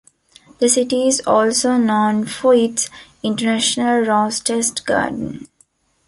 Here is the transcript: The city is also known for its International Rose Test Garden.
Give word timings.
The 0.57 0.67
city 0.67 1.05
is 1.07 1.21
also 1.27 1.77
known 1.77 2.25
for 2.25 2.55
its 2.55 2.89
International 3.21 3.99
Rose 4.01 4.39
Test 4.39 4.83
Garden. 4.87 5.47